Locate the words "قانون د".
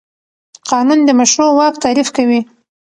0.71-1.09